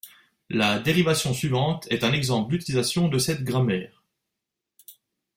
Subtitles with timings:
[0.49, 4.01] La dérivation suivante est un exemple d'utilisation de cette grammaire.